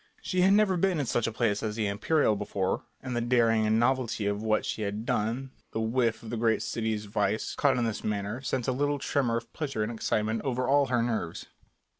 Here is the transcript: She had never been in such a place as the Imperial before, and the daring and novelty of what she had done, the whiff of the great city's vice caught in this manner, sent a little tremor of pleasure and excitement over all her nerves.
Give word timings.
She 0.23 0.41
had 0.41 0.53
never 0.53 0.77
been 0.77 0.99
in 0.99 1.05
such 1.05 1.27
a 1.27 1.31
place 1.31 1.61
as 1.61 1.75
the 1.75 1.85
Imperial 1.85 2.35
before, 2.35 2.85
and 3.03 3.15
the 3.15 3.21
daring 3.21 3.67
and 3.67 3.79
novelty 3.79 4.25
of 4.25 4.41
what 4.41 4.65
she 4.65 4.81
had 4.81 5.05
done, 5.05 5.51
the 5.73 5.79
whiff 5.79 6.23
of 6.23 6.31
the 6.31 6.37
great 6.37 6.63
city's 6.63 7.05
vice 7.05 7.53
caught 7.53 7.77
in 7.77 7.85
this 7.85 8.03
manner, 8.03 8.41
sent 8.41 8.67
a 8.67 8.71
little 8.71 8.97
tremor 8.97 9.37
of 9.37 9.53
pleasure 9.53 9.83
and 9.83 9.91
excitement 9.91 10.41
over 10.41 10.67
all 10.67 10.87
her 10.87 11.03
nerves. 11.03 11.45